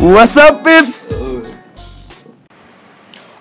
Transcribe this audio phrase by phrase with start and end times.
[0.00, 1.16] What's up, Pips?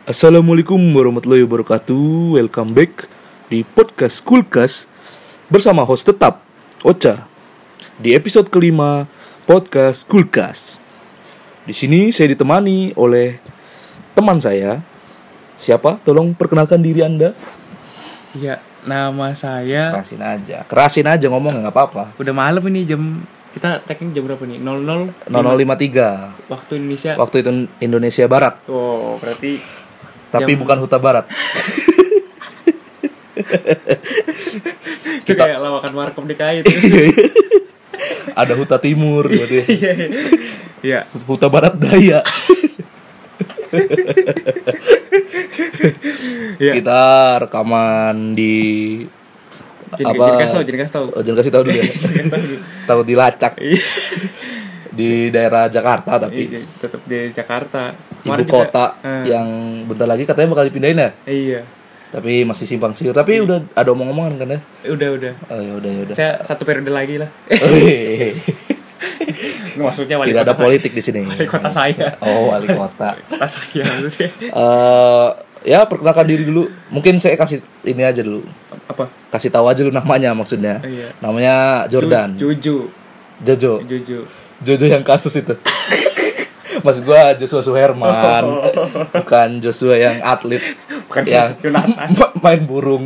[0.07, 3.18] Assalamualaikum warahmatullahi wabarakatuh Welcome back
[3.49, 4.85] di podcast Kulkas
[5.49, 6.45] Bersama host tetap,
[6.85, 7.25] Ocha.
[7.97, 9.09] Di episode kelima
[9.49, 10.77] podcast Kulkas.
[11.65, 13.41] Di sini saya ditemani oleh
[14.13, 14.77] teman saya.
[15.57, 15.97] Siapa?
[16.05, 17.33] Tolong perkenalkan diri anda.
[18.37, 20.57] Ya, nama saya Kerasin aja.
[20.69, 22.03] Kerasin aja ngomong nggak apa-apa.
[22.21, 23.25] Udah malam ini jam
[23.57, 24.61] kita tagnya jam berapa nih?
[24.61, 27.11] 00 0053 waktu Indonesia.
[27.17, 28.61] Waktu itu Indonesia Barat.
[28.69, 29.57] Oh, berarti
[30.29, 31.25] Tapi Jam- bukan Huta Barat
[35.21, 36.71] itu kayak lawakan warkop DKI itu.
[38.35, 39.59] Ada Huta Timur berarti.
[39.69, 40.21] Iya, iya.
[40.79, 40.99] Iya.
[41.25, 42.23] Huta Barat Daya.
[46.57, 46.73] Iya.
[46.75, 47.01] Kita
[47.41, 48.55] rekaman di
[49.91, 50.23] Jangan apa?
[50.23, 51.05] jangan kasih tahu, jangan kasih tahu.
[51.09, 51.85] Oh, jangan kasih tahu dulu ya.
[52.29, 52.45] Tahu.
[52.85, 53.81] tahu di Lacak Iya.
[54.89, 57.81] di daerah Jakarta tapi Iya, tetap di Jakarta.
[58.19, 59.47] ibu Kemarin kita- kota Eh, yang
[59.83, 61.09] bentar lagi katanya bakal dipindahin ya.
[61.25, 61.61] Iya.
[62.09, 63.13] Tapi masih simpang siur.
[63.13, 64.59] Tapi udah ada omong-omongan kan ya.
[64.89, 65.33] Udah, udah.
[65.53, 66.15] Oh ya udah ya udah.
[66.17, 67.29] Saya satu periode lagi lah.
[69.79, 71.23] Maksudnya wali Tidak ada kota politik di sini.
[71.23, 71.37] Saya.
[71.37, 72.07] Wali kota saya.
[72.19, 73.09] Oh, wali kota.
[73.29, 74.29] Kota saya maksudnya.
[74.51, 75.27] Eh
[75.63, 76.67] ya perkenalkan diri dulu.
[76.91, 78.43] Mungkin saya kasih ini aja dulu.
[78.89, 79.07] Apa?
[79.31, 80.83] Kasih tahu aja dulu namanya maksudnya.
[80.83, 81.13] Iya.
[81.23, 82.35] Namanya Jordan.
[82.35, 82.91] Juju.
[83.39, 83.73] Jojo.
[83.87, 84.19] Juju.
[84.59, 85.55] Jojo yang kasus itu.
[86.85, 88.43] Maksud gua Joshua Suherman.
[89.15, 90.63] Bukan Joshua yang atlet
[91.09, 92.07] Bukan Joshua Yunatan.
[92.13, 93.05] ma- main burung.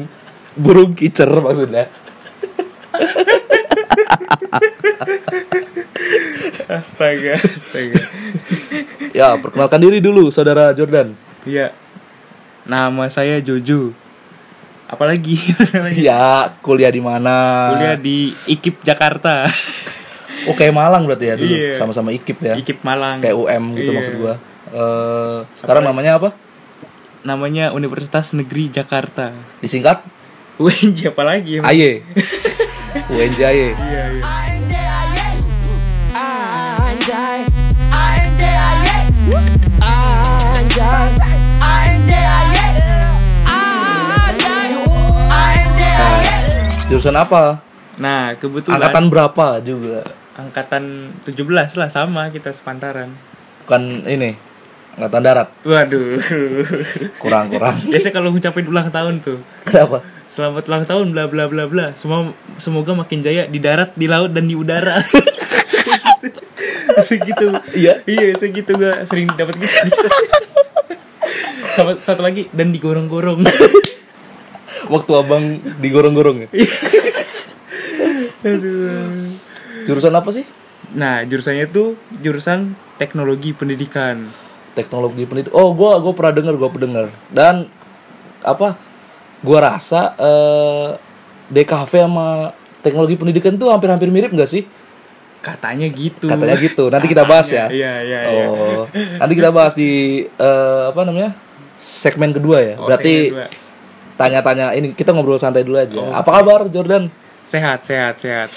[0.54, 1.88] Burung kicer maksudnya.
[6.66, 8.02] Astaga, astaga.
[9.12, 11.14] Ya, perkenalkan diri dulu saudara Jordan.
[11.44, 11.72] Iya.
[12.64, 13.92] Nama saya Jojo.
[14.86, 15.40] Apalagi
[16.00, 17.70] Ya, kuliah di mana?
[17.72, 19.48] kuliah di IKIP Jakarta.
[20.44, 21.50] Oh, kayak Malang berarti ya dulu.
[21.50, 21.72] Iya.
[21.74, 22.56] Sama-sama IKIP ya.
[22.56, 23.20] IKIP Malang.
[23.20, 23.96] Kayak UM gitu Iya.
[23.96, 24.34] maksud gua.
[24.70, 26.30] Eh, sekarang namanya apa?
[27.24, 29.32] Namanya Universitas Negeri Jakarta.
[29.60, 30.04] Disingkat
[30.58, 31.58] UNJ apa lagi?
[31.58, 31.72] emang?
[31.72, 32.04] AY.
[33.10, 33.72] UNJ AY.
[33.72, 34.24] Iya, iya.
[36.14, 37.40] Anjay,
[37.90, 39.04] anjay, anjay,
[39.80, 41.40] anjay,
[44.20, 44.68] anjay,
[45.32, 46.32] anjay.
[46.86, 47.64] Jurusan apa?
[47.96, 50.04] Nah, kebetulan Angkatan berapa juga?
[50.34, 50.84] angkatan
[51.24, 51.46] 17
[51.78, 53.14] lah sama kita sepantaran.
[53.64, 54.34] Bukan ini.
[54.94, 55.50] Angkatan darat.
[55.66, 56.22] Waduh.
[57.18, 57.82] Kurang-kurang.
[57.90, 59.42] Biasanya kalau ngucapin ulang tahun tuh.
[59.66, 60.06] Kenapa?
[60.30, 61.86] Selamat ulang tahun bla bla bla bla.
[61.98, 62.30] Semua
[62.62, 65.02] semoga makin jaya di darat, di laut dan di udara.
[67.10, 67.50] segitu.
[67.74, 68.06] Iya.
[68.06, 69.78] Iya, segitu gak sering dapat gitu.
[71.74, 73.42] Sama satu lagi dan digorong-gorong.
[74.94, 76.48] Waktu abang digorong-gorong ya?
[78.46, 79.34] Aduh.
[79.90, 80.46] Jurusan apa sih?
[80.94, 84.43] Nah, jurusannya tuh jurusan teknologi pendidikan.
[84.74, 85.54] Teknologi pendidikan.
[85.54, 87.06] Oh, gua gua pernah dengar, gua pernah dengar.
[87.30, 87.70] Dan
[88.42, 88.78] apa?
[89.46, 90.90] Gua rasa eh
[91.54, 92.52] DKV sama
[92.82, 94.66] teknologi pendidikan tuh hampir-hampir mirip gak sih?
[95.44, 96.26] Katanya gitu.
[96.26, 96.88] Katanya gitu.
[96.90, 97.68] Nanti kita bahas ya.
[97.70, 98.46] Iya, iya, iya.
[98.48, 98.88] Oh,
[99.20, 101.36] nanti kita bahas di eh, apa namanya?
[101.84, 102.74] segmen kedua ya.
[102.80, 103.36] Oh, Berarti
[104.16, 106.00] tanya-tanya ini kita ngobrol santai dulu aja.
[106.00, 106.16] Oh.
[106.16, 107.12] Apa kabar Jordan?
[107.44, 108.50] sehat, sehat, sehat.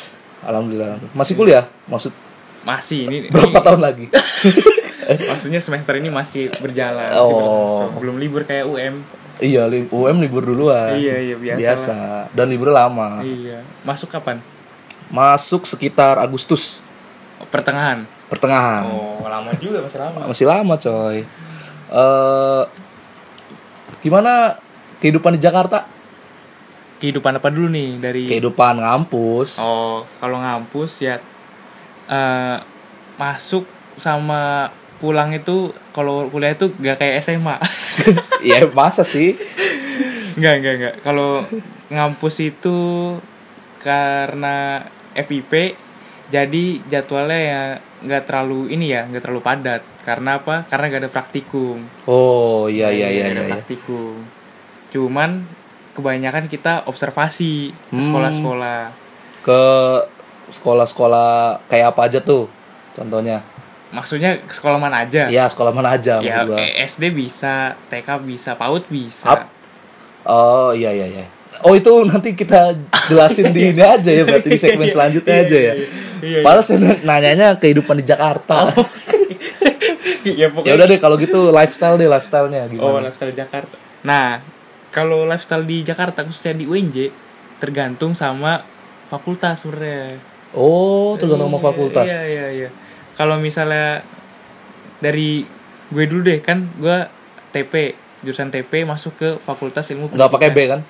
[0.47, 1.03] Alhamdulillah.
[1.11, 1.67] Masih kuliah?
[1.91, 2.15] Maksud
[2.63, 4.07] Masih ini berapa ini- tahun lagi?
[5.07, 7.23] Maksudnya semester ini masih berjalan, Oh.
[7.23, 7.91] masih berlangsung.
[7.99, 8.95] belum libur kayak UM.
[9.37, 10.97] Iya, li- UM libur duluan.
[10.97, 11.97] Iya, iya, biasa Biasa.
[12.33, 13.21] Dan liburnya lama.
[13.21, 13.61] Iya.
[13.83, 14.41] Masuk kapan?
[15.07, 16.83] Masuk sekitar Agustus
[17.47, 18.03] pertengahan.
[18.27, 18.83] pertengahan.
[18.89, 20.19] Oh, lama juga masih lama.
[20.27, 21.23] Masih lama, coy.
[21.87, 22.63] Eh
[24.01, 24.59] gimana
[24.99, 25.87] kehidupan di Jakarta?
[26.97, 29.61] Kehidupan apa dulu nih dari Kehidupan ngampus.
[29.61, 31.21] Oh, kalau ngampus ya
[32.07, 32.59] eh
[33.15, 33.63] masuk
[33.95, 35.57] sama pulang itu
[35.91, 37.57] kalau kuliah itu gak kayak SMA.
[38.43, 39.35] Iya, masa sih?
[40.35, 40.95] Enggak, enggak, enggak.
[41.01, 41.43] Kalau
[41.89, 42.79] ngampus itu
[43.79, 44.83] karena
[45.15, 45.75] FIP
[46.27, 47.63] jadi jadwalnya ya
[47.97, 52.91] nggak terlalu ini ya nggak terlalu padat karena apa karena gak ada praktikum Oh, iya
[52.91, 53.47] iya iya Nggak ada iya.
[53.47, 53.55] iya.
[53.55, 54.15] praktikum
[54.91, 55.31] cuman
[55.95, 58.03] kebanyakan kita observasi ke Hmm.
[58.03, 58.83] sekolah-sekolah
[59.41, 59.63] Ke
[60.51, 61.31] sekolah-sekolah
[61.67, 62.51] kayak apa aja tuh?
[62.93, 63.43] Contohnya.
[63.89, 66.59] Maksudnya ke sekolah mana aja Iya, sekolah mana aja ya gua.
[66.59, 67.55] eh, SD bisa
[67.87, 69.41] TK bisa PAUD bisa Up.
[70.25, 71.27] Oh, iya iya iya.
[71.63, 72.75] Oh itu nanti kita
[73.07, 75.63] jelasin di ini aja ya berarti di segmen selanjutnya Iya, aja ya.
[75.63, 75.87] iya, iya,
[76.21, 76.39] iya.
[76.43, 78.75] Padahal saya nanyanya kehidupan di Jakarta.
[80.23, 83.07] ya ya pokoknya udah deh kalau gitu lifestyle deh lifestylenya Oh, gimana?
[83.07, 83.77] lifestyle Jakarta.
[84.03, 84.43] Nah,
[84.89, 86.97] kalau lifestyle di Jakarta khususnya di UNJ
[87.57, 88.61] tergantung sama
[89.07, 90.19] fakultas sebenarnya.
[90.53, 92.07] Oh, tergantung sama Iya, fakultas.
[92.07, 92.69] Iya, iya, iya.
[93.17, 94.05] Kalau misalnya
[95.01, 95.45] dari
[95.89, 96.99] gue dulu deh kan gue
[97.53, 100.81] TP, jurusan TP masuk ke Fakultas Ilmu Nggak pakai B kan?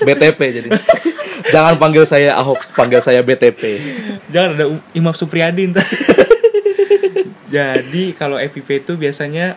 [0.00, 0.68] BTP jadi.
[1.54, 3.60] Jangan panggil saya Ahok, panggil saya BTP.
[4.32, 4.66] Jangan ada
[4.96, 5.84] Imam Supriyadi ntar.
[7.54, 9.56] Jadi kalau FIP itu biasanya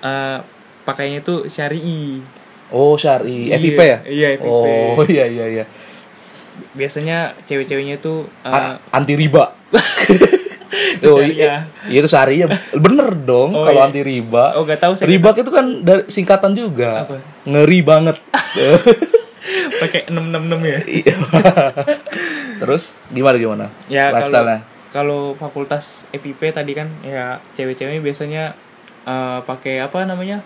[0.00, 0.38] eh,
[0.84, 2.20] pakainya itu syari.
[2.72, 3.52] Oh, syari.
[3.52, 3.98] Iya, FIP ya?
[4.04, 4.48] iya, FIP.
[4.48, 5.64] Oh, iya iya iya.
[6.72, 9.52] Biasanya cewek-ceweknya itu A- anti riba.
[10.96, 12.48] Itu oh, iya, iya, itu syariah.
[12.76, 13.88] Bener dong Oh, kalau iya.
[13.88, 14.56] anti riba.
[14.58, 17.06] Oh, nggak tahu saya Riba itu kan dari singkatan juga.
[17.08, 17.16] Apa?
[17.48, 18.16] Ngeri banget.
[19.82, 20.78] pakai 666 ya.
[20.84, 21.14] Iya.
[22.62, 23.66] Terus gimana gimana?
[23.86, 24.58] Ya kalau
[24.90, 28.42] kalau fakultas FIP tadi kan ya cewek-ceweknya biasanya
[29.04, 30.40] eh, pakai apa namanya?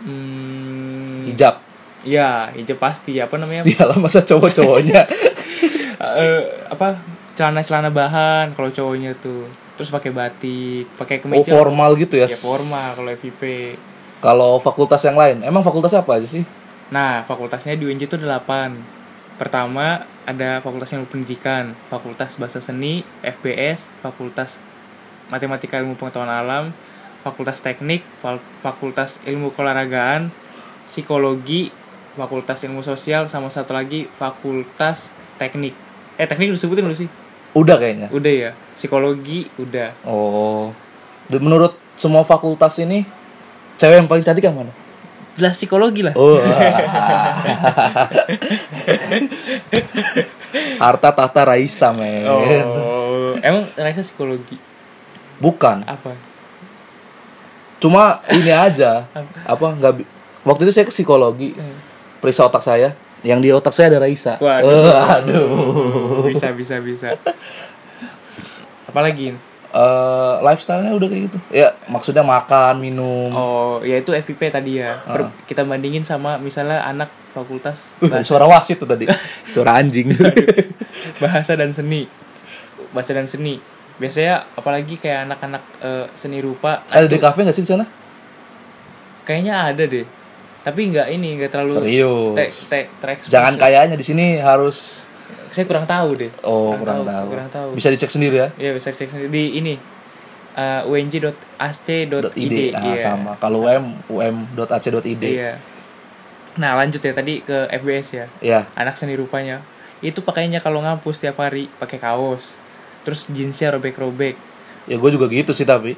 [0.00, 1.60] Hmm, hijab.
[2.00, 3.20] Ya, hijab pasti.
[3.20, 3.64] Apa namanya?
[3.68, 5.04] Iyalah masa cowok-cowoknya.
[6.00, 6.42] Eh,
[6.72, 6.96] apa?
[7.40, 9.48] Celana-celana bahan kalau cowoknya tuh.
[9.80, 11.56] Terus pakai batik, pakai oh, kemeja.
[11.56, 12.28] formal gitu ya.
[12.28, 13.42] Ya formal kalau FIP.
[14.20, 16.44] Kalau fakultas yang lain, emang fakultas apa aja sih?
[16.92, 18.76] Nah, fakultasnya di UNJ itu ada 8.
[19.40, 24.60] Pertama, ada Fakultas Ilmu Pendidikan, Fakultas Bahasa Seni, FBS, Fakultas
[25.32, 26.76] Matematika Ilmu Pengetahuan Alam,
[27.24, 28.04] Fakultas Teknik,
[28.60, 30.28] Fakultas Ilmu Keolahragaan,
[30.84, 31.72] Psikologi,
[32.20, 35.08] Fakultas Ilmu Sosial, sama satu lagi Fakultas
[35.40, 35.72] Teknik.
[36.20, 37.08] Eh, teknik disebutin dulu sih?
[37.54, 38.08] Udah kayaknya.
[38.14, 38.50] Udah ya.
[38.78, 39.90] Psikologi, udah.
[40.06, 40.70] Oh.
[41.30, 43.04] Menurut semua fakultas ini
[43.78, 44.72] cewek yang paling cantik yang mana?
[45.38, 46.14] Jelas psikologi lah.
[46.18, 46.38] Oh.
[50.82, 52.26] Harta tahta Raisa, men.
[52.26, 54.58] Oh, emang Raisa psikologi
[55.38, 55.86] Bukan.
[55.86, 56.12] apa?
[57.80, 59.08] Cuma ini aja.
[59.48, 60.04] apa nggak
[60.44, 61.56] Waktu itu saya ke psikologi.
[62.20, 62.92] Periksa otak saya.
[63.22, 64.36] Yang di otak saya ada Raisa.
[64.36, 64.88] Waduh.
[64.90, 66.24] Eh, aduh.
[66.24, 67.14] bisa bisa bisa
[68.86, 69.36] apalagi
[69.70, 71.38] Eh, lifestyle-nya udah kayak gitu.
[71.54, 73.30] Ya, maksudnya makan, minum.
[73.30, 75.30] oh ya itu FIP tadi ya Per- Ah.
[75.46, 79.06] kita bandingin sama misalnya anak fakultas Uh, suara wasit tuh tadi.
[79.46, 80.10] suara anjing.
[81.18, 82.10] bahasa dan seni
[82.90, 83.62] bahasa dan seni
[83.94, 87.86] biasanya apalagi kayak anak-anak eh, seni rupa ada di kafe nggak sih di sana?
[89.22, 90.02] kayaknya ada deh
[90.60, 92.34] tapi nggak ini nggak terlalu Serius.
[92.36, 93.60] te- te- terekspos Jangan ya.
[93.60, 95.08] kayaknya di sini harus
[95.50, 97.26] saya kurang tahu deh oh kurang, tahu.
[97.32, 98.48] kurang tahu Bisa dicek sendiri ya.
[98.60, 99.74] ya bisa cek sendiri di ini
[100.56, 102.98] uh, unj.ac.id .id ah, iya.
[102.98, 103.36] sama.
[103.38, 105.22] Kalau um um.ac.id.
[105.22, 105.58] Iya.
[106.58, 108.26] Nah lanjut ya tadi ke FBS ya.
[108.42, 108.60] Ya.
[108.74, 109.62] Anak seni rupanya.
[110.00, 112.56] Itu pakainya kalau ngampus tiap hari pakai kaos.
[113.04, 114.36] Terus jeansnya robek-robek.
[114.88, 115.94] Ya gue juga gitu sih tapi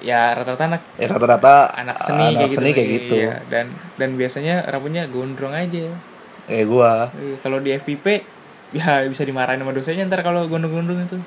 [0.00, 2.76] Ya rata-rata anak ya rata-rata anak seni anak kayak seni gitu.
[2.76, 3.16] kayak gitu.
[3.18, 3.34] Iya.
[3.46, 5.92] Dan dan biasanya rambutnya gondrong aja.
[6.46, 8.06] Eh gua Iya, Kalau di FIP
[8.70, 11.18] ya bisa dimarahin sama dosennya ntar kalau gondrong-gondrong itu.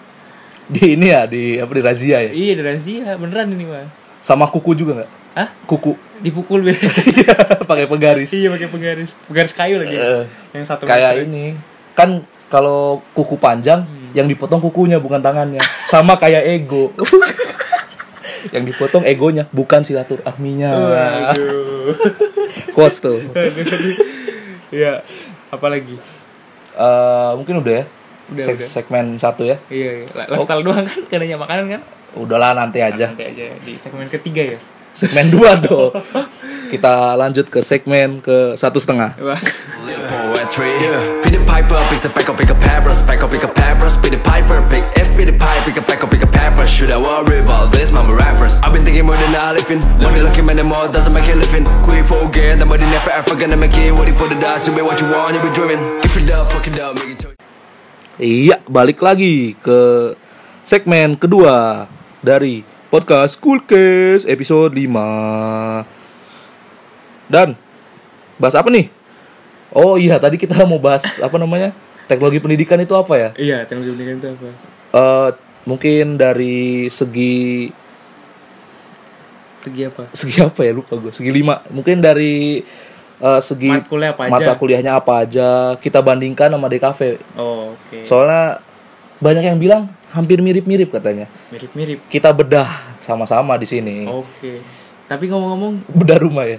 [0.63, 2.31] di ini ya di apa di razia ya.
[2.31, 3.83] Iya, ada razia beneran ini mah.
[4.19, 5.11] Sama kuku juga nggak?
[5.33, 5.49] Hah?
[5.65, 5.93] Kuku.
[6.19, 6.63] Dipukul.
[7.13, 8.31] Iya, pakai penggaris.
[8.31, 9.11] iya pakai penggaris.
[9.23, 9.91] Penggaris kayu lagi.
[9.93, 11.27] Eh, Yang satu kayak meter.
[11.27, 11.45] ini
[11.91, 12.09] kan
[12.47, 14.09] kalau kuku panjang Hmm.
[14.15, 16.93] yang dipotong kukunya bukan tangannya sama kayak ego
[18.49, 21.95] yang dipotong egonya bukan silaturahminya Waduh.
[22.71, 23.21] quotes tuh
[24.69, 25.05] Iya.
[25.47, 26.01] Apalagi?
[26.73, 27.85] Eh, mungkin udah ya
[28.25, 28.69] Udah, Seg- udah.
[28.71, 30.25] segmen satu ya Iya, iya.
[30.25, 31.81] Lifestyle doang kan, kadangnya makanan kan?
[32.13, 34.59] udahlah nanti aja Nanti aja di segmen ketiga ya.
[34.91, 35.93] segmen dua dong
[36.73, 39.37] kita lanjut ke segmen ke satu setengah Wah.
[40.03, 40.73] Poetry.
[41.23, 43.95] Pick the piper, pick the back up, pick a papers, back up, pick a papers,
[43.97, 46.69] pick the piper, pick F, pick the pipe, pick a back up, pick a papers.
[46.69, 48.59] Should I worry about this, mama rappers?
[48.61, 49.79] I've been thinking more than I living.
[50.03, 51.65] Money looking man, more doesn't make it living.
[51.81, 53.95] Quit forget, but never ever gonna make it.
[53.95, 55.79] Waiting for the dust, you be what you want, you be driven.
[56.03, 57.37] If it up, fuck it up, make it choice.
[58.21, 60.13] Iya, balik lagi ke
[60.61, 61.87] segmen kedua
[62.21, 62.61] dari
[62.93, 66.02] podcast Cool Case episode 5.
[67.25, 67.55] Dan
[68.35, 68.87] bahas apa nih?
[69.69, 71.73] Oh iya, tadi kita mau bahas apa namanya?
[72.05, 73.29] Teknologi pendidikan itu apa ya?
[73.33, 74.47] Iya, teknologi pendidikan itu apa?
[74.93, 75.29] Eh
[75.63, 77.71] mungkin dari segi
[79.55, 80.11] Segi apa?
[80.11, 82.59] segi apa ya lupa gue segi lima mungkin dari
[83.15, 84.31] eh, segi Matkul apa aja?
[84.35, 85.49] mata kuliahnya apa aja
[85.79, 86.99] kita bandingkan sama DKV
[87.39, 88.03] Oh, oke.
[88.03, 88.59] soalnya
[89.17, 92.03] banyak yang bilang hampir mirip-mirip katanya Mirip-mirip.
[92.11, 92.67] kita bedah
[92.99, 94.03] sama-sama di sini.
[94.03, 94.59] Oke.
[95.07, 96.57] Tapi ngomong-ngomong, Bedah rumah ya.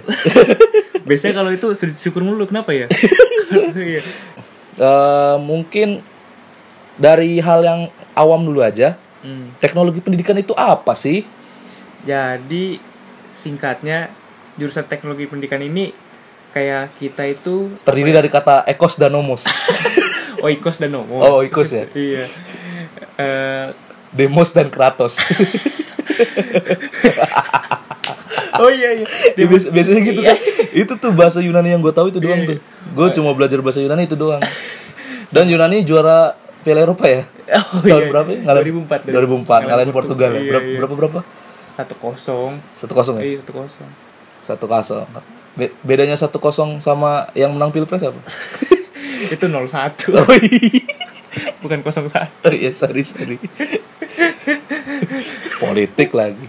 [1.09, 1.67] biasanya kalau itu
[2.01, 2.87] syukur mulu kenapa ya?
[4.75, 6.03] Eh, mungkin
[6.99, 8.99] dari hal yang awam dulu aja.
[9.23, 9.55] Hmm.
[9.63, 11.23] Teknologi pendidikan itu apa sih?
[12.03, 12.75] Jadi
[13.31, 14.11] singkatnya
[14.59, 15.95] jurusan teknologi pendidikan ini
[16.51, 19.47] kayak kita itu Terdiri dari kata ekos dan nomos.
[20.45, 21.23] oikos dan nomos.
[21.23, 21.87] Oh, oikos ya?
[21.95, 22.27] iya.
[23.15, 23.67] Eh,
[24.15, 25.19] Demos dan Kratos.
[28.57, 29.05] Oh iya iya.
[29.33, 30.29] Ya, bias- biasanya gitu Iya.
[30.29, 30.37] kan.
[30.71, 32.59] Itu tuh bahasa Yunani yang gue tahu itu doang tuh.
[32.91, 34.41] Gue cuma belajar bahasa Yunani itu doang.
[35.27, 37.23] Dan Yunani juara Piala Eropa ya?
[37.45, 38.09] Oh, Tahun iya.
[38.09, 38.39] berapa ya?
[38.41, 39.05] Ngalahin- 2004.
[39.05, 40.35] 2004 ngalahin Portugal ya.
[40.35, 40.77] Iya, Berapa iya.
[40.77, 41.19] berapa berapa?
[41.71, 42.51] Satu kosong.
[42.71, 43.23] Satu kosong ya?
[43.25, 43.89] Iya satu kosong.
[44.39, 45.05] Satu kosong.
[45.53, 48.17] Be- bedanya satu kosong sama yang menang pilpres apa?
[49.33, 49.71] Itu 01
[50.11, 50.83] oh iya.
[51.59, 53.37] bukan 01 Oh iya, sorry sorry.
[55.63, 56.45] Politik lagi.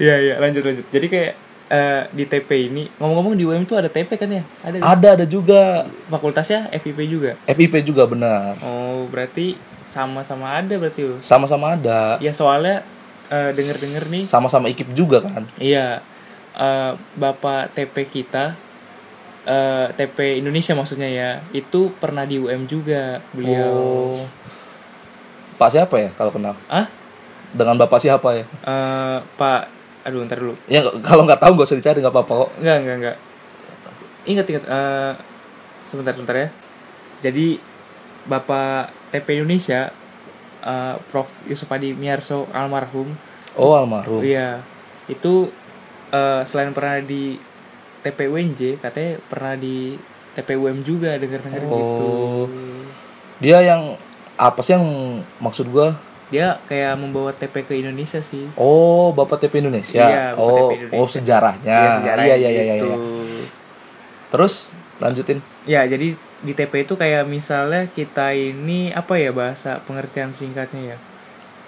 [0.00, 0.86] Iya iya lanjut lanjut.
[0.90, 1.32] Jadi kayak
[1.70, 4.42] eh, di TP ini ngomong-ngomong di UM itu ada TP kan ya?
[4.64, 4.76] Ada.
[4.78, 4.84] kan?
[4.98, 5.88] Ada ada juga.
[6.10, 7.38] Fakultasnya FIP juga.
[7.48, 8.58] FIP juga benar.
[8.60, 9.56] Oh berarti
[9.86, 11.16] sama-sama ada berarti lo.
[11.22, 12.18] Sama-sama ada.
[12.18, 12.82] Ya soalnya
[13.30, 14.24] eh, denger-denger nih.
[14.26, 15.46] Sama-sama ekip juga kan.
[15.58, 16.02] Iya.
[16.54, 18.54] eh, Bapak TP kita
[19.44, 24.20] eh, TP Indonesia maksudnya ya itu pernah di UM juga beliau.
[24.20, 24.52] Oh.
[25.64, 26.52] Pak siapa ya kalau kenal?
[26.68, 26.84] Ah?
[27.56, 28.44] Dengan bapak siapa ya?
[28.44, 29.60] Eh, Pak,
[30.04, 30.52] aduh ntar dulu.
[30.68, 32.50] Ya kalau nggak tahu nggak usah dicari nggak apa-apa kok.
[32.60, 33.16] Enggak, enggak, enggak.
[34.28, 34.64] Ingat, ingat.
[34.68, 35.12] eh,
[35.88, 36.48] sebentar, sebentar ya.
[37.24, 37.56] Jadi,
[38.28, 39.88] Bapak TP Indonesia,
[40.60, 41.32] eh, Prof.
[41.48, 43.08] Yusuf Adi Miarso almarhum,
[43.56, 44.20] Oh almarhum.
[44.20, 44.60] iya,
[45.08, 45.48] itu
[46.12, 47.40] eh, selain pernah di
[48.04, 49.96] TP UNJ, katanya pernah di
[50.36, 51.72] TP UM juga, denger-denger gitu.
[51.72, 52.44] Oh.
[53.40, 53.96] Dia yang
[54.34, 54.86] apa sih yang
[55.38, 55.94] maksud gua?
[56.32, 58.50] Dia kayak membawa TP ke Indonesia sih.
[58.58, 60.02] Oh bapak TP Indonesia.
[60.02, 60.98] Iya, Bapak oh TP Indonesia.
[60.98, 61.78] oh sejarahnya.
[62.02, 62.74] Iya, iya iya iya iya.
[62.82, 62.96] iya.
[64.34, 65.38] Terus lanjutin.
[65.62, 70.98] Ya, jadi di TP itu kayak misalnya kita ini apa ya bahasa pengertian singkatnya ya.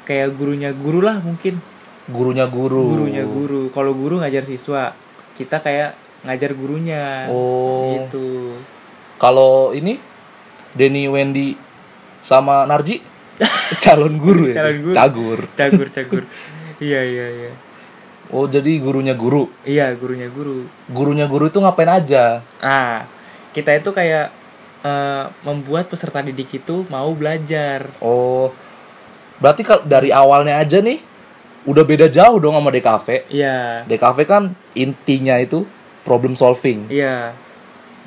[0.06, 1.62] Kayak gurunya guru lah mungkin.
[2.10, 2.98] Gurunya guru.
[2.98, 3.70] Gurunya guru.
[3.70, 4.94] Kalau guru ngajar siswa,
[5.38, 5.94] kita kayak
[6.26, 7.30] ngajar gurunya.
[7.30, 7.94] Oh.
[7.94, 8.58] Gitu.
[9.16, 9.98] Kalau ini
[10.74, 11.65] Denny Wendy
[12.26, 12.98] sama Narji
[13.84, 14.58] calon guru ya.
[14.58, 14.94] Calon guru.
[14.96, 15.40] Cagur.
[15.54, 16.24] Cagur, cagur.
[16.82, 17.52] iya, iya, iya.
[18.34, 19.46] Oh jadi gurunya guru.
[19.62, 20.66] Iya, gurunya guru.
[20.90, 22.42] Gurunya guru itu ngapain aja?
[22.58, 23.06] Ah,
[23.54, 24.34] kita itu kayak
[24.82, 27.86] eh, membuat peserta didik itu mau belajar.
[28.02, 28.50] Oh.
[29.38, 30.98] Berarti kalau dari awalnya aja nih
[31.70, 33.30] udah beda jauh dong sama DKV.
[33.30, 33.86] Iya.
[33.86, 34.42] DKV kan
[34.74, 35.62] intinya itu
[36.02, 36.90] problem solving.
[36.90, 37.30] Iya.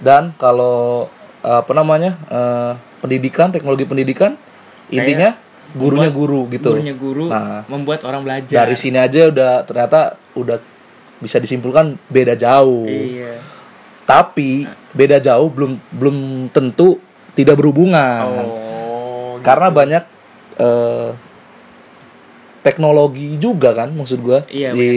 [0.04, 1.08] Dan kalau
[1.48, 2.20] eh, apa namanya?
[2.28, 4.36] eh, pendidikan, teknologi pendidikan
[4.90, 5.36] intinya
[5.74, 6.74] gurunya guru gitu.
[6.76, 7.64] Gurunya guru Nah.
[7.70, 8.66] membuat orang belajar.
[8.66, 10.58] Dari sini aja udah ternyata udah
[11.20, 12.90] bisa disimpulkan beda jauh.
[12.90, 13.38] Iya.
[14.08, 14.66] Tapi
[14.96, 16.18] beda jauh belum belum
[16.50, 16.98] tentu
[17.38, 18.26] tidak berhubungan.
[18.26, 19.38] Oh.
[19.46, 20.04] Karena banyak
[20.58, 21.10] eh,
[22.60, 24.92] teknologi juga kan maksud gua Iya, di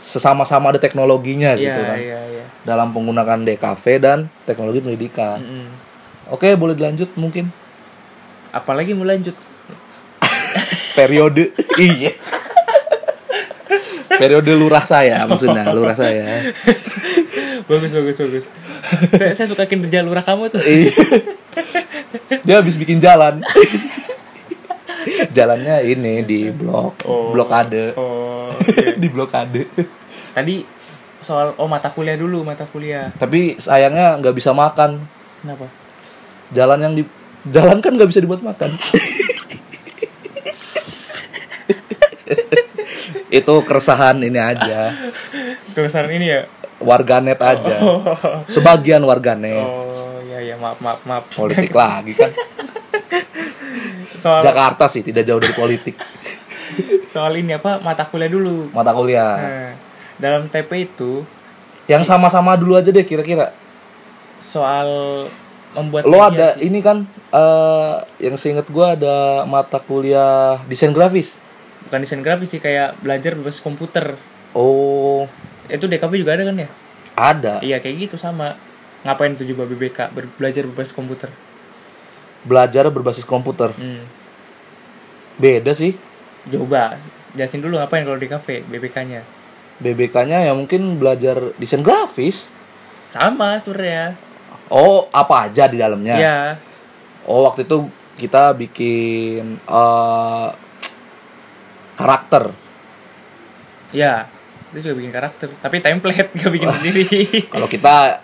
[0.00, 2.44] sesama-sama ada teknologinya Iya, gitu kan iya, iya.
[2.64, 5.38] dalam penggunaan DKV dan teknologi pendidikan.
[5.42, 5.68] Mm-mm.
[6.30, 7.50] Oke, boleh dilanjut mungkin
[8.50, 9.34] Apalagi mau lanjut.
[10.90, 12.10] periode iya.
[14.10, 16.50] periode lurah saya maksudnya, lurah saya.
[17.64, 18.46] bagus, bagus, bagus.
[19.14, 20.60] saya, saya suka kinerja lurah kamu tuh.
[20.60, 20.92] Iya.
[22.42, 23.40] Dia habis bikin jalan.
[25.32, 27.32] Jalannya ini di blok, Oh.
[27.32, 27.94] blokade.
[27.96, 28.50] Oh.
[29.00, 29.70] di blokade.
[30.34, 30.66] Tadi
[31.22, 33.08] soal oh mata kuliah dulu, mata kuliah.
[33.14, 35.00] Tapi sayangnya nggak bisa makan.
[35.40, 35.70] Kenapa?
[36.50, 37.02] Jalan yang di
[37.48, 38.74] jalan kan nggak bisa dibuat makan.
[43.30, 44.90] Itu keresahan ini aja.
[45.70, 46.40] Kebesaran ini ya.
[46.82, 47.78] Warganet aja.
[48.50, 49.62] Sebagian warganet.
[49.62, 51.24] Oh, ya ya maaf maaf maaf.
[51.30, 52.34] Politik lagi kan.
[54.18, 55.94] Soal Jakarta sih tidak jauh dari politik.
[57.10, 58.70] soal ini apa mata kuliah dulu.
[58.74, 59.34] Mata kuliah.
[59.38, 59.72] Nah,
[60.18, 61.22] dalam TP itu
[61.90, 63.50] Yang sama-sama dulu aja deh kira-kira.
[64.40, 65.26] soal
[65.72, 66.66] membuat Lo ada sih.
[66.66, 71.38] ini kan eh yang seinget gua ada mata kuliah desain grafis.
[71.80, 74.14] bukan desain grafis sih kayak belajar berbasis komputer.
[74.50, 75.24] Oh,
[75.66, 76.68] Itu DKP juga ada kan ya?
[77.14, 77.54] ada.
[77.60, 78.58] Iya kayak gitu sama.
[79.00, 81.30] Ngapain tuh juga BBK ber- belajar berbasis komputer?
[82.42, 83.70] Belajar berbasis komputer.
[83.72, 84.04] Hmm.
[85.36, 85.96] Beda sih.
[86.46, 86.96] Coba
[87.32, 89.22] jelasin dulu ngapain kalau di kafe BBK-nya.
[89.78, 92.52] BBK-nya ya mungkin belajar desain grafis.
[93.06, 94.16] Sama sebenarnya.
[94.70, 96.14] Oh, apa aja di dalamnya?
[96.14, 96.38] Iya.
[97.26, 100.48] Oh, waktu itu kita bikin eh
[101.94, 102.54] karakter.
[103.90, 104.30] Iya.
[104.70, 107.02] itu juga bikin karakter tapi template gak bikin sendiri
[107.52, 108.22] Kalau kita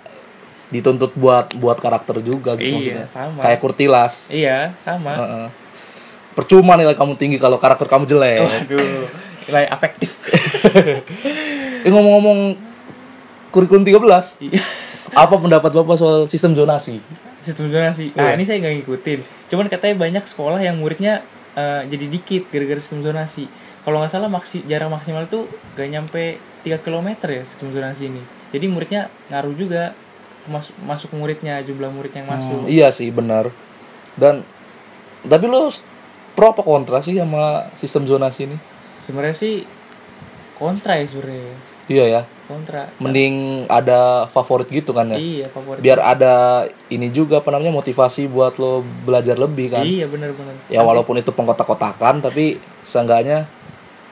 [0.68, 3.06] dituntut buat buat karakter juga gitu Iya, maksudnya.
[3.10, 3.40] sama.
[3.42, 4.14] Kayak Kurtilas.
[4.30, 5.46] iya sama Heeh.
[6.32, 8.46] Percuma nilai kamu tinggi kalau karakter kamu jelek.
[8.46, 9.04] waduh
[9.42, 10.22] nilai afektif
[11.84, 12.54] Eh ngomong-ngomong
[13.48, 14.62] kurikulum 13, Iya.
[15.12, 16.98] Apa pendapat Bapak soal sistem zonasi?
[17.40, 18.34] sistem zonasi nah Iya.
[18.34, 21.22] ini saya nggak ngikutin cuman katanya banyak sekolah yang muridnya
[21.52, 23.46] eh, jadi dikit gara-gara sistem zonasi
[23.80, 28.18] kalau nggak salah maksi jarak maksimal itu gak nyampe 3 km ya sistem zonasi ini
[28.50, 29.94] jadi muridnya ngaruh juga
[30.46, 33.50] masuk masuk muridnya jumlah murid yang masuk Hmm, iya sih benar.
[34.14, 34.46] Dan
[35.22, 35.70] tapi lo
[36.32, 38.58] pro apa kontra sih sama sistem zonasi ini?
[38.96, 39.54] sebenarnya sih
[40.54, 41.54] kontra ya sebenarnya
[41.86, 42.22] Iya ya.
[42.46, 43.34] kontra Mending
[43.66, 45.18] ada favorit gitu kan ya.
[45.18, 46.34] iya favorit Biar ada
[46.88, 49.82] ini juga apa namanya motivasi buat lo belajar lebih kan.
[49.82, 53.46] iya bener-bener Ya walaupun itu pengkotak-kotakan tapi seenggaknya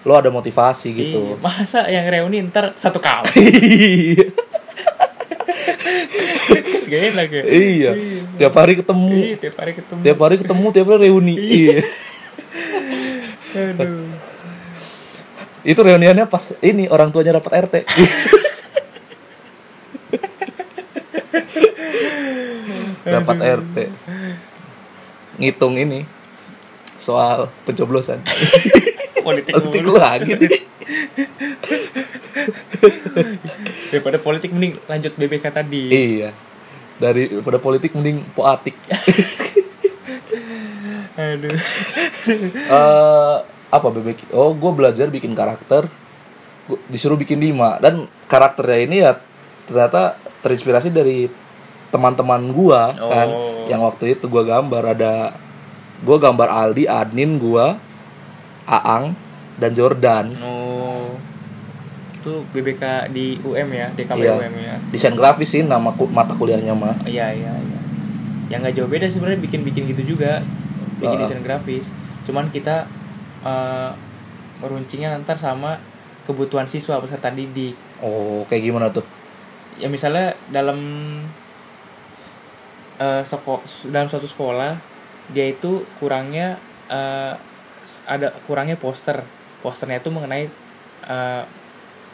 [0.03, 1.21] lo ada motivasi Iya, gitu.
[1.39, 3.33] masa yang reuni ntar satu kali
[6.85, 7.91] gak enak ya iya.
[8.37, 9.09] Tiap hari ketemu.
[9.11, 11.35] Iya, tiap hari ketemu Tiap hari ketemu, tiap hari reuni.
[11.39, 11.77] Iya.
[13.55, 14.14] aduh
[15.65, 17.75] Itu reuniannya pas ini orang tuanya dapat RT.
[23.05, 23.77] dapat RT.
[25.41, 26.05] Ngitung ini
[27.01, 28.21] soal pencoblosan.
[29.25, 29.97] politik Politik mulu.
[29.97, 30.37] lagi
[33.89, 36.31] daripada politik mending lanjut BBK tadi Iya.
[37.01, 38.77] Daripada politik mending poatik.
[41.15, 41.55] aduh
[42.67, 43.37] eh
[43.75, 44.31] apa bebek?
[44.31, 45.91] Oh gue belajar bikin karakter.
[46.65, 47.77] Gua disuruh bikin lima.
[47.77, 49.19] Dan karakternya ini ya
[49.65, 51.27] ternyata terinspirasi dari
[51.91, 53.29] teman-teman gua kan?
[53.29, 53.67] Oh.
[53.67, 55.33] yang waktu itu gua gambar ada
[56.01, 57.77] gua gambar Aldi Adnin gua
[58.65, 59.13] Aang
[59.57, 60.33] dan Jordan.
[60.39, 61.15] Oh.
[62.17, 64.33] Itu BBK di UM ya DKP Iya.
[64.39, 64.75] UM ya.
[64.89, 66.97] Desain grafis sih nama ku- mata kuliahnya mah.
[66.97, 67.79] Oh, iya iya iya.
[68.49, 70.41] Yang nggak jauh beda sebenarnya bikin bikin gitu juga.
[70.97, 71.21] Bikin Heeh.
[71.23, 71.85] desain grafis.
[72.25, 72.89] Cuman kita
[73.45, 73.91] eh,
[74.65, 75.77] meruncingnya nanti sama
[76.25, 77.77] kebutuhan siswa peserta didik.
[78.01, 79.05] Oh kayak gimana tuh?
[79.77, 80.79] Ya misalnya dalam
[82.95, 83.59] eh seko
[83.91, 84.79] dalam suatu sekolah
[85.35, 86.57] dia itu kurangnya
[86.89, 87.35] eh,
[88.09, 89.21] ada kurangnya poster.
[89.61, 90.49] Posternya itu mengenai
[91.09, 91.43] eh,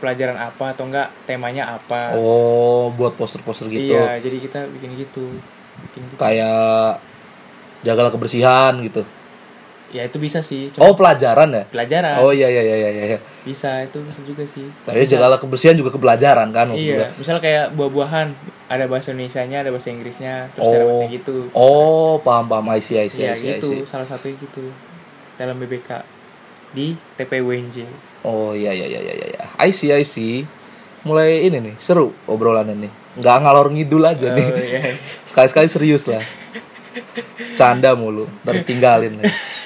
[0.00, 2.16] pelajaran apa atau enggak temanya apa.
[2.18, 3.94] Oh buat poster-poster gitu.
[3.94, 5.38] Iya jadi kita bikin gitu.
[5.80, 6.16] Bikin gitu.
[6.18, 6.98] kayak
[7.80, 9.04] jagalah kebersihan gitu
[9.90, 13.18] ya itu bisa sih oh cuma pelajaran ya pelajaran oh iya iya iya iya iya
[13.42, 17.64] bisa itu bisa juga sih Tapi jagalah kebersihan juga kepelajaran kan maksud iya misalnya kayak
[17.74, 18.29] buah-buahan
[18.66, 20.90] ada bahasa Indonesia-nya ada bahasa Inggrisnya terus cara Oh.
[20.94, 23.83] baca gitu Oh, paham paham I see I see I ya see, I gitu see.
[23.85, 24.70] salah satu gitu
[25.35, 25.90] dalam BBK
[26.70, 27.76] di TPWNJ
[28.20, 29.44] Oh iya iya iya iya iya.
[29.57, 30.44] I see I see.
[31.00, 32.85] Mulai ini nih, seru obrolan ini.
[33.16, 34.48] Nggak ngalor ngidul aja Oh, nih.
[34.61, 34.81] iya.
[35.29, 36.20] Sekali-sekali serius lah.
[37.59, 39.33] Canda mulu, ntar tinggalin nih.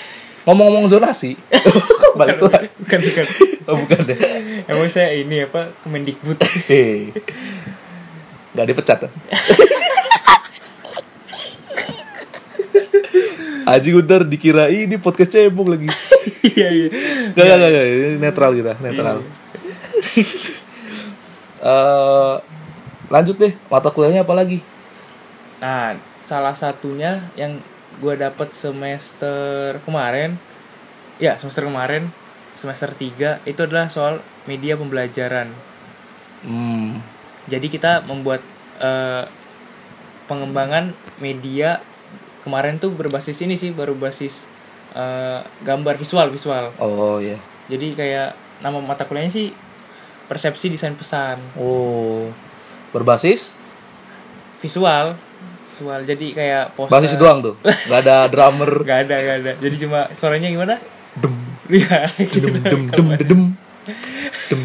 [0.44, 1.40] Ngomong-ngomong zonasi,
[2.20, 2.68] balik bukan, lagi.
[2.76, 3.24] bukan bukan
[3.68, 4.18] Oh, bukan deh.
[4.68, 6.36] emang saya ini apa Kemendikbud
[6.68, 7.16] Hei.
[8.52, 9.12] Nggak dipecat kan?
[13.64, 15.88] Aji Gunter dikira ini podcast cebong lagi.
[16.44, 16.88] iya iya
[17.32, 17.84] Gak, gak, gak.
[17.88, 19.24] Ini netral kita, netral.
[21.64, 22.34] Eh,
[23.08, 24.60] lanjut deh, mata kuliahnya apa lagi?
[25.54, 27.56] nah salah satunya yang
[27.98, 30.38] gue dapet semester kemarin
[31.22, 32.10] ya semester kemarin
[32.54, 35.50] semester 3 itu adalah soal media pembelajaran.
[36.46, 37.02] Hmm,
[37.50, 38.42] jadi kita membuat
[38.78, 39.26] eh,
[40.30, 41.82] pengembangan media
[42.46, 44.46] kemarin tuh berbasis ini sih baru basis
[44.94, 46.70] eh, gambar visual visual.
[46.78, 47.38] Oh ya.
[47.66, 48.30] jadi kayak
[48.60, 49.48] nama mata kuliahnya sih
[50.30, 51.42] persepsi desain pesan.
[51.58, 52.30] Oh,
[52.94, 53.64] berbasis?
[54.64, 55.12] visual
[55.74, 58.70] visual jadi kayak poster Basis doang tuh, nggak ada drummer.
[58.86, 59.52] Gak ada, gak ada.
[59.58, 60.74] Jadi cuma suaranya gimana?
[61.14, 61.34] Dem,
[61.66, 62.06] Iya.
[62.14, 63.42] dem, dem, dem, dem,
[64.46, 64.62] dem.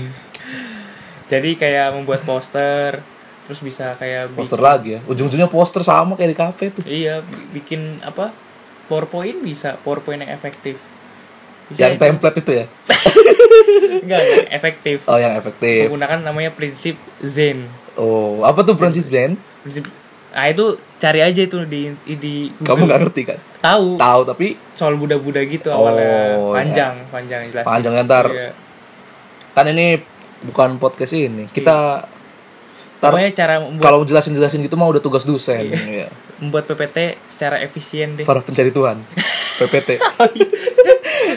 [1.25, 3.01] Jadi kayak membuat poster,
[3.45, 4.99] terus bisa kayak bikin- Poster lagi ya.
[5.03, 6.83] Ujung-ujungnya poster sama kayak di kafe tuh.
[6.83, 8.29] Iya, bi- bikin apa?
[8.85, 10.77] PowerPoint bisa, PowerPoint yang efektif.
[11.67, 12.01] Bisa Yang itu.
[12.03, 12.65] template itu ya.
[14.01, 14.97] Enggak, enggak, efektif.
[15.05, 15.85] Oh, yang efektif.
[15.85, 17.69] Menggunakan namanya prinsip Zen.
[17.93, 19.37] Oh, apa tuh Francis Zen?
[19.61, 19.85] Prinsip
[20.39, 23.39] Nah, itu cari aja itu di di Kamu nggak ngerti kan?
[23.59, 25.99] tahu Tahu tapi soal Buddha-Buddha gitu Oh, awalnya.
[25.99, 26.55] iya.
[26.55, 27.67] Panjang, panjang jelas.
[27.67, 28.25] Panjang ya, ntar.
[28.31, 28.51] Iya.
[29.51, 29.99] kan ini
[30.41, 31.51] bukan podcast ini.
[31.51, 32.07] Kita
[32.99, 35.71] Tar- Pokoknya cara membuat, Kalau jelasin jelasin gitu mah udah tugas dosen.
[35.71, 36.11] Iya.
[36.39, 38.23] membuat PPT secara efisien deh.
[38.23, 38.99] Para pencari Tuhan.
[39.59, 39.99] PPT.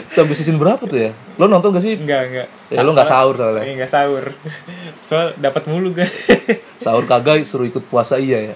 [0.07, 1.11] Sampai season berapa tuh ya?
[1.35, 1.95] Lo nonton gak sih?
[1.95, 2.47] Enggak, enggak.
[2.67, 3.63] Ya, lo nggak sahur soalnya.
[3.63, 4.25] Iya, enggak sahur.
[5.07, 6.07] Soal dapat mulu kan.
[6.83, 8.53] Sahur kagak suruh ikut puasa iya ya.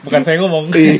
[0.00, 0.72] Bukan saya ngomong.
[0.72, 0.96] Iya.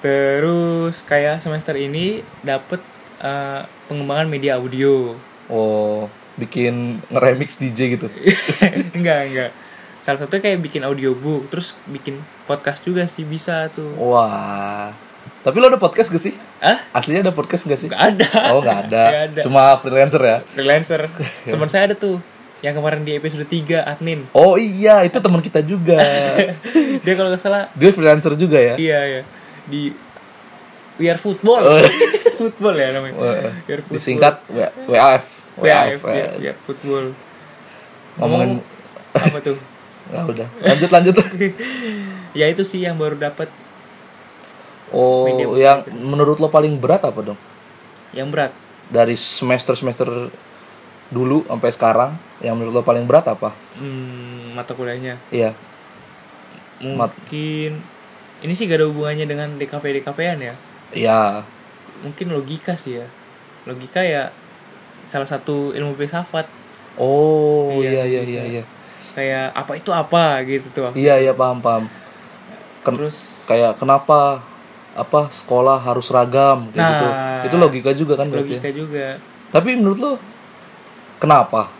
[0.00, 2.80] Terus kayak semester ini dapat
[3.20, 5.14] eh, pengembangan media audio.
[5.46, 6.06] Oh,
[6.40, 8.08] bikin nge-remix DJ gitu.
[8.96, 9.50] enggak, enggak.
[10.00, 12.16] Salah satunya kayak bikin audiobook, terus bikin
[12.48, 13.92] podcast juga sih bisa tuh.
[14.00, 14.96] Wah.
[15.40, 16.36] Tapi lo ada podcast gak sih?
[16.60, 16.84] Ah?
[16.92, 17.88] Aslinya ada podcast gak sih?
[17.88, 18.28] Enggak ada.
[18.52, 19.04] Oh, nggak ada.
[19.12, 19.40] Nggak ada.
[19.44, 20.36] Cuma freelancer ya.
[20.44, 21.00] Freelancer.
[21.52, 22.20] Teman saya ada tuh
[22.60, 24.28] yang kemarin di episode 3 admin.
[24.36, 25.96] Oh iya, itu teman kita juga.
[27.00, 28.76] Dia kalau nggak salah Dia freelancer juga ya.
[28.76, 29.22] iya ya
[29.64, 29.94] di
[31.00, 31.62] We Are Football.
[31.64, 31.80] Oh.
[32.36, 33.16] football ya namanya.
[33.16, 33.96] Wah, We Are Football.
[33.96, 34.34] Disingkat
[34.84, 35.39] WAF.
[35.60, 36.40] WAF, WAF.
[36.40, 37.12] ya, Football.
[38.16, 38.60] Ngomongin
[39.12, 39.56] apa tuh?
[40.10, 40.48] Nah, udah.
[40.60, 41.14] Lanjut lanjut.
[42.38, 43.48] ya itu sih yang baru dapat
[44.90, 47.38] Oh, yang menurut lo paling berat apa dong?
[48.10, 48.50] yang berat.
[48.90, 50.34] Dari semester-semester
[51.08, 53.54] dulu sampai sekarang, yang menurut lo paling berat apa?
[53.78, 55.54] Hmm, mata kuliahnya Iya.
[56.82, 57.78] Mat- mungkin
[58.42, 60.54] ini sih gak ada hubungannya dengan DKP DKP-an ya.
[60.90, 61.46] Iya.
[62.02, 63.06] Mungkin logika sih ya.
[63.62, 64.34] Logika ya
[65.04, 66.46] salah satu ilmu filsafat
[66.96, 68.32] Oh, iya Iya, iya gitu.
[68.32, 68.62] iya iya.
[69.10, 70.90] kayak apa itu apa gitu tuh.
[70.92, 71.84] Iya iya paham paham.
[72.82, 74.42] Ken- Terus kayak kenapa
[74.92, 77.06] apa sekolah harus seragam kayak Nah, gitu.
[77.46, 78.58] Itu logika juga kan berarti.
[78.58, 78.74] logika ya?
[78.74, 79.06] juga.
[79.50, 80.12] Tapi menurut lo
[81.18, 81.70] kenapa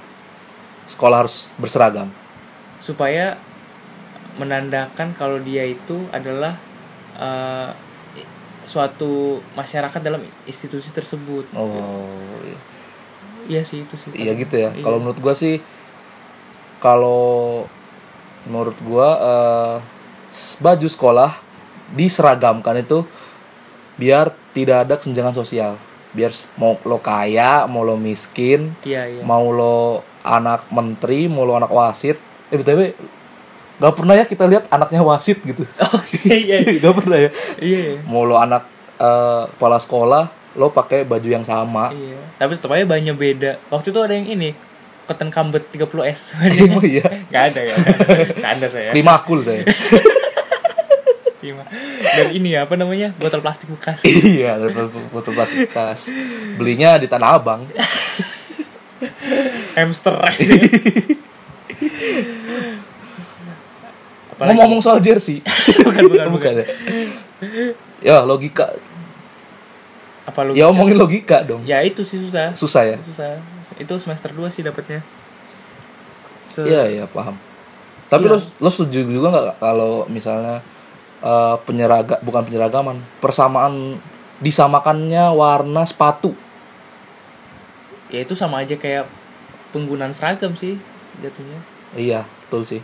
[0.86, 2.08] sekolah harus berseragam?
[2.80, 3.36] supaya
[4.34, 6.56] menandakan kalau dia itu adalah
[7.14, 7.68] eh,
[8.64, 11.44] suatu masyarakat dalam institusi tersebut.
[11.52, 12.56] Oh, iya.
[13.46, 14.10] Iya sih itu sih.
[14.12, 14.70] iya gitu ya.
[14.72, 14.82] Iya.
[14.82, 15.62] Kalau menurut gua sih
[16.80, 17.64] kalau
[18.44, 19.76] menurut gua eh,
[20.28, 21.30] s- baju sekolah
[21.92, 23.04] diseragamkan itu
[23.94, 25.76] biar tidak ada kesenjangan sosial.
[26.10, 29.22] Biar mau lo kaya, mau lo miskin, Iya iya.
[29.22, 32.18] mau lo anak menteri, mau lo anak wasit.
[32.50, 32.96] Eh btw,
[33.78, 35.62] gak pernah ya kita lihat anaknya wasit gitu.
[35.62, 36.58] Oh iya iya.
[36.82, 37.30] gak pernah ya.
[37.60, 37.78] Iya.
[37.94, 37.98] iya.
[38.02, 38.66] Mau lo anak
[38.98, 40.24] eh, kepala sekolah,
[40.54, 41.94] lo pakai baju yang sama.
[41.94, 42.18] Iya.
[42.36, 43.50] Tapi tetap aja banyak beda.
[43.70, 44.50] Waktu itu ada yang ini
[45.06, 46.34] Cotton Cambet 30S.
[46.38, 47.06] Emang iya.
[47.34, 47.74] Gak ada ya.
[48.34, 48.90] Gak ada saya.
[48.90, 49.62] Primakul saya.
[51.40, 51.64] Lima.
[52.04, 53.16] Dan ini ya, apa namanya?
[53.16, 54.04] Botol plastik bekas.
[54.28, 54.60] iya,
[55.08, 56.12] botol- plastik bekas.
[56.60, 57.64] Belinya di Tanah Abang.
[59.72, 60.20] Hamster.
[60.20, 60.60] Apalagi-
[64.36, 65.40] Ngomong-ngomong soal jersey.
[65.80, 66.52] bukan, bukan, bukan.
[66.60, 66.66] ya.
[68.00, 68.76] Ya, logika.
[70.30, 70.54] Apa lu?
[70.54, 71.66] Ya omongin logika dong.
[71.66, 72.54] Ya itu sih susah.
[72.54, 72.96] Susah ya?
[73.02, 73.42] Susah.
[73.74, 75.02] Itu semester 2 sih dapatnya.
[76.54, 77.34] Iya, iya, paham.
[78.10, 78.34] Tapi Iya.
[78.34, 80.62] lo lo setuju juga nggak kalau misalnya
[81.20, 84.00] eh, penyeraga bukan penyeragaman, persamaan
[84.40, 86.32] disamakannya warna sepatu.
[88.10, 89.06] Ya itu sama aja kayak
[89.70, 90.80] penggunaan seragam sih
[91.20, 91.60] jatuhnya.
[91.94, 92.80] Iya, betul sih.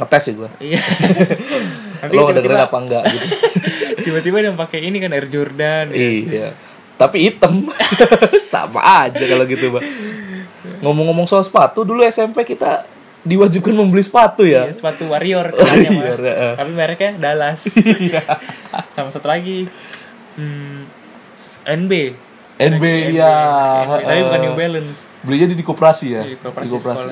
[0.00, 0.48] Ngetes sih gua.
[0.56, 0.80] Iya.
[2.16, 3.26] Lo dengerin apa enggak gitu.
[4.08, 5.92] Tiba-tiba yang pakai ini kan Air Jordan.
[5.92, 6.00] ya.
[6.00, 6.48] iya.
[6.96, 7.68] Tapi hitam.
[8.52, 9.84] Sama aja kalau gitu, Mbak.
[10.82, 12.86] Ngomong-ngomong soal sepatu, dulu SMP kita
[13.22, 14.66] diwajibkan membeli sepatu ya.
[14.66, 16.02] Iya, sepatu warrior katanya mah.
[16.02, 16.50] Warrior, ya.
[16.58, 17.60] Tapi mereknya Dallas.
[17.78, 18.22] Iya.
[18.90, 19.70] Sama satu lagi
[20.38, 20.78] hmm,
[21.86, 21.92] NB.
[22.58, 23.34] NB, Merek ya.
[23.86, 24.02] NB.
[24.06, 24.98] Tapi bukan New Balance.
[25.22, 26.22] Belinya di koperasi ya.
[26.26, 27.10] Di koperasi.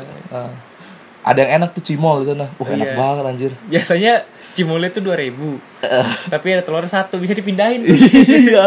[1.20, 2.48] Ada yang enak tuh cimol di sana.
[2.56, 2.96] Wah, enak Iya.
[2.96, 3.52] banget anjir.
[3.66, 4.12] Biasanya
[4.50, 5.60] cimolnya tuh 2000
[6.32, 7.84] Tapi ada telur satu bisa dipindahin.
[7.84, 8.66] iya.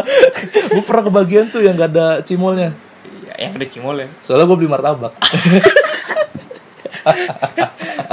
[0.65, 2.71] gue pernah kebagian tuh yang gak ada cimolnya.
[3.25, 4.07] Ya, yang ada cimol ya.
[4.21, 5.13] Soalnya gue beli martabak.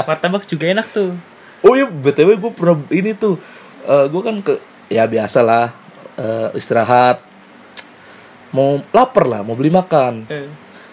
[0.00, 1.14] Martabak juga enak tuh.
[1.60, 3.36] oh iya, btw gue pernah ini tuh.
[3.82, 4.56] eh gue kan ke
[4.88, 5.70] ya biasa lah
[6.16, 7.20] eh, istirahat.
[8.50, 10.26] Mau lapar lah, mau beli makan.
[10.26, 10.48] Eh,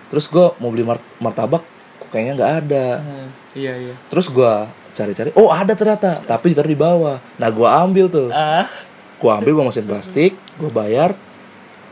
[0.07, 1.65] Terus gue mau beli mar- martabak,
[2.09, 2.87] kayaknya nggak ada.
[2.99, 3.95] eh, iya iya.
[4.07, 4.53] Terus gue
[4.91, 7.17] cari-cari, oh ada ternyata, tapi ditaruh di bawah.
[7.37, 8.65] Nah gue ambil tuh, Ah,
[9.17, 11.13] gue ambil gue masukin plastik, gue bayar,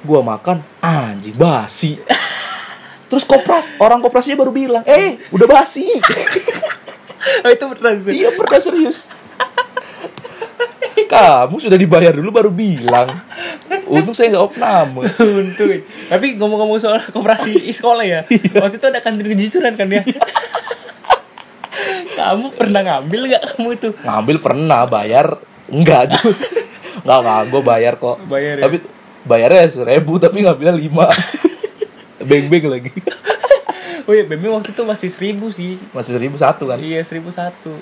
[0.02, 2.02] gue makan, anjing basi.
[3.10, 5.86] Terus kopras, orang koperasinya baru bilang, eh udah basi.
[7.46, 8.12] oh, itu beneran tuh.
[8.12, 9.06] iya pernah serius.
[11.06, 13.14] Kamu sudah dibayar dulu baru bilang.
[13.86, 15.06] Untung saya nggak opname.
[15.22, 15.70] Untung.
[16.10, 18.22] Tapi ngomong-ngomong soal koperasi sekolah ya.
[18.58, 20.02] Waktu itu ada kantin kejujuran kan ya.
[22.16, 23.90] kamu pernah ngambil nggak kamu itu?
[24.02, 25.38] Ngambil pernah, bayar
[25.70, 26.34] enggak juga.
[27.06, 28.18] Enggak, enggak, gue bayar kok.
[28.26, 28.64] Bayar ya?
[28.66, 28.78] Tapi
[29.28, 31.06] bayarnya seribu tapi ngambilnya lima.
[32.26, 32.90] Beng-beng lagi.
[34.06, 36.78] oh iya BM waktu itu masih seribu sih Masih seribu satu kan?
[36.78, 37.74] iya seribu satu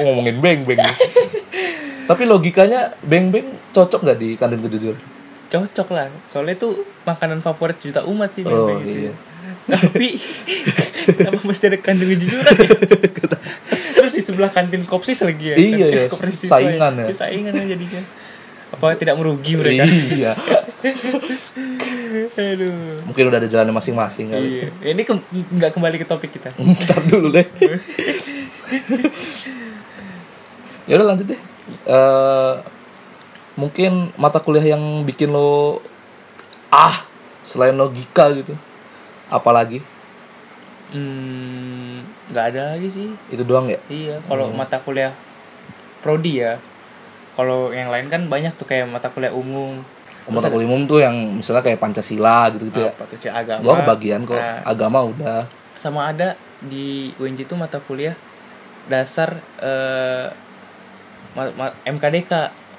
[0.00, 0.80] ngomongin beng beng.
[2.10, 4.98] Tapi logikanya beng beng cocok nggak di kantin kejujuran?
[5.48, 6.68] cocok lah soalnya itu
[7.02, 9.12] makanan favorit juta umat sih Oh, BM itu iya.
[9.66, 10.14] tapi
[11.18, 12.70] kenapa mesti ada kantin kejujuran ya?
[13.92, 16.02] terus di sebelah kantin kopsis lagi ya Iya, iya.
[16.06, 17.04] Kopsis siswa Saingan ya.
[17.04, 17.98] Iya, saingan ya jadinya
[18.70, 20.32] apa tidak merugi mereka Iya.
[22.40, 24.46] aduh Mungkin udah ada jalannya masing-masing kali.
[24.62, 25.18] iya ini ke-
[25.50, 27.42] nggak kembali ke topik kita Ntar dulu deh.
[30.86, 31.40] ya udah lanjut deh.
[31.84, 32.54] Eh,
[33.54, 35.80] mungkin mata kuliah yang bikin lo
[36.70, 37.04] ah
[37.42, 38.54] selain logika gitu.
[39.30, 39.80] Apalagi
[40.90, 43.78] hmm nggak ada lagi sih itu doang ya?
[43.86, 45.14] iya kalau mata kuliah
[46.02, 46.58] prodi ya
[47.38, 49.82] kalau yang lain kan banyak tuh kayak mata kuliah umum
[50.30, 52.94] Mata kuliah umum tuh yang misalnya kayak Pancasila gitu-gitu ya.
[52.94, 54.38] apa kecil agama Gua kebagian kok.
[54.38, 55.42] Nah, Agama udah.
[55.74, 58.14] sama ada di UNJ itu mata kuliah
[58.86, 60.30] dasar eh,
[61.32, 62.32] ma- ma- MKDK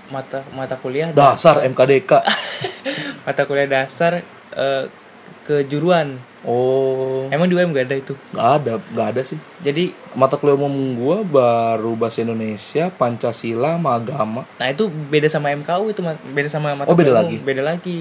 [0.08, 2.12] mata mata kuliah Dasar MKDK.
[3.26, 4.20] mata kuliah dasar
[4.52, 4.84] eh,
[5.44, 9.38] kejuruan Oh, emang di UM gak ada itu nggak ada, nggak ada sih.
[9.62, 14.42] jadi Mata kuliah umum gua baru bahasa Indonesia, Pancasila, sama agama.
[14.58, 17.36] nah itu beda sama MKU itu beda sama mata Oh, beda kuliah lagi?
[17.38, 18.00] umum, beda lagi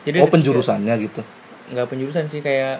[0.00, 1.20] jadi Oh, penjurusannya gitu.
[1.68, 2.78] nggak penjurusan sih kayak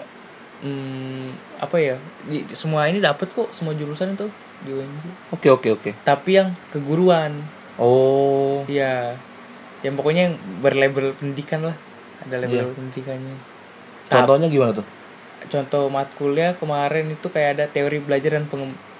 [0.61, 1.27] hmm,
[1.59, 4.31] apa ya di- semua ini dapat kok semua jurusan itu
[4.61, 5.89] di UNJ Oke, oke, oke.
[6.01, 7.41] tapi yang keguruan
[7.81, 9.17] Oh, Iya.
[9.81, 11.73] Yang pokoknya yang berlabel pendidikan lah.
[12.21, 12.75] Ada label Iya.
[12.77, 13.35] pendidikannya.
[14.05, 14.85] contohnya gimana tuh?
[15.47, 18.45] Contoh matkulnya kemarin itu kayak ada teori belajar dan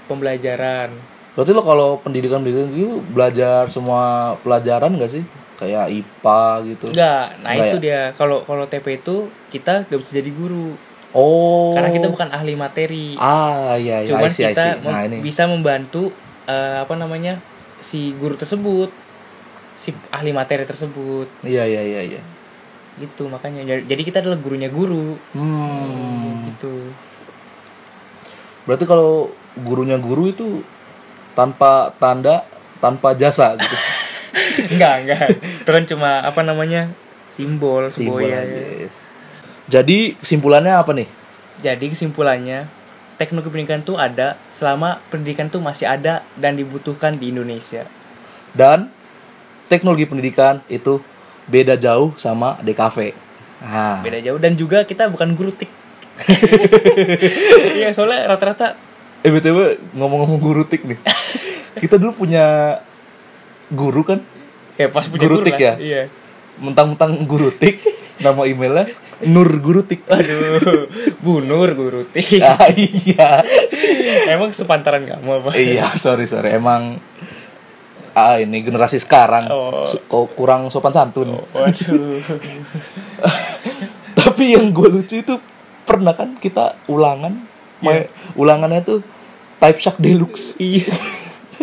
[0.08, 0.90] pembelajaran.
[1.32, 5.24] Berarti lo kalau pendidikan pendidikan gitu belajar semua pelajaran gak sih?
[5.60, 6.86] Kayak IPA gitu.
[6.90, 7.84] Enggak, nah Enggak itu ya?
[7.84, 8.02] dia.
[8.18, 9.16] Kalau kalau TP itu
[9.54, 10.74] kita gak bisa jadi guru.
[11.12, 11.76] Oh.
[11.76, 13.20] Karena kita bukan ahli materi.
[13.20, 14.10] Ah, iya, iya.
[14.10, 14.88] Cuman I see, I kita see.
[14.88, 15.18] Nah, mem- ini.
[15.20, 16.12] bisa membantu
[16.48, 17.40] eh, apa namanya?
[17.82, 18.94] si guru tersebut.
[19.76, 21.28] Si ahli materi tersebut.
[21.42, 22.22] Iya, iya, iya, iya.
[23.02, 23.66] Gitu makanya.
[23.66, 25.18] Jadi kita adalah gurunya guru.
[25.34, 26.46] Hmm.
[26.54, 26.94] Gitu.
[28.70, 30.62] Berarti kalau gurunya guru itu
[31.34, 32.46] tanpa tanda,
[32.80, 33.76] tanpa jasa gitu.
[34.72, 35.28] enggak enggak
[35.64, 36.88] itu kan cuma apa namanya
[37.32, 38.44] simbol Simbol aja.
[38.44, 38.94] yes.
[39.68, 41.10] Jadi kesimpulannya apa nih?
[41.62, 42.66] jadi kesimpulannya
[43.22, 47.86] teknologi pendidikan itu ada selama pendidikan itu masih ada dan dibutuhkan di Indonesia
[48.50, 48.90] Dan
[49.70, 50.98] teknologi pendidikan itu
[51.46, 53.14] beda jauh sama DKV.
[53.62, 55.70] Nah, beda jauh dan juga kita bukan guru tik
[57.78, 58.74] iya soalnya rata-rata
[59.22, 60.98] Eh btw ngomong-ngomong guru tik nih,
[61.78, 62.82] kita dulu punya
[63.70, 64.18] guru kan,
[64.82, 65.62] ya pas punya Guru guru, tik lah.
[65.62, 65.74] ya?
[65.78, 66.02] iya
[66.58, 67.86] mentang-mentang guru tik,
[68.18, 68.90] nama emailnya
[69.24, 70.02] Nur Guru Tik.
[70.06, 70.86] aduh
[71.18, 73.46] bunur guru tik Ah, iya,
[74.28, 76.98] emang sepantaran kamu apa iya sorry sorry emang
[78.12, 79.86] ah ini generasi sekarang Oh.
[79.86, 81.38] su- kurang sopan santun.
[81.48, 82.20] waduh
[84.14, 85.36] Tapi yang gue lucu itu
[85.82, 87.42] pernah kan kita ulangan,
[87.80, 89.00] main- ulangannya tuh
[89.58, 90.90] Type Shark Deluxe, iya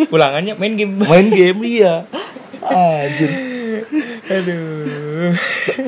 [0.07, 2.07] ulangannya main game main game iya.
[2.61, 3.31] Anjir.
[4.25, 5.35] aduh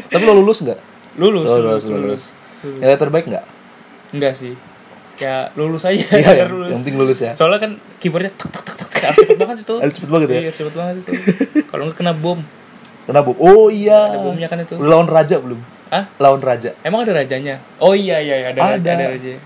[0.05, 0.79] Tapi lo lulus nggak?
[1.21, 2.23] Lulus Oh, lulus, lulus.
[2.62, 3.45] Nilai terbaik nggak?
[4.12, 4.53] enggak sih
[5.15, 7.31] ya lulus aja sekedar yang, lulus yang penting lulus ya.
[7.31, 10.39] soalnya kan keyboardnya tek tek tek tek cepet banget itu cepet banget ya?
[10.41, 11.12] iya cepet banget itu
[11.69, 12.41] kalau nggak kena bom
[13.01, 13.34] Kenapa?
[13.36, 14.13] Oh iya.
[14.13, 15.57] ada bomnya kan itu lawan raja belum?
[15.89, 16.73] ah Lawan raja.
[16.81, 18.91] emang ada rajanya oh iya iya iya, ada Ada.
[18.91, 19.38] ada, raja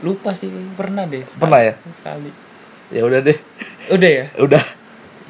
[0.00, 1.40] lupa sih pernah deh sekali.
[1.40, 1.74] Pernah ya?
[1.90, 2.30] sekali
[2.88, 3.38] Ya udah deh.
[3.88, 4.64] udah ya Udah.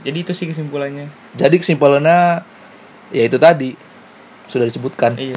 [0.00, 2.40] jadi itu sih kesimpulannya Jadi kesimpulannya
[3.10, 3.74] ya itu tadi
[4.46, 5.12] sudah disebutkan.
[5.18, 5.36] iya